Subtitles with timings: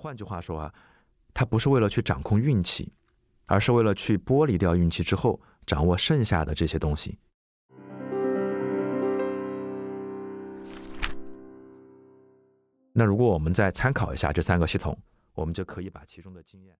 [0.00, 0.74] 换句话说啊
[1.34, 2.90] 它不是为了去掌控运气
[3.44, 7.18] 而是为了去剥离掉运气之后掌握剩下的这些东西。
[12.92, 14.98] 那如果我们再参考一下这三个系统
[15.34, 16.74] 我们就可以把其中的经验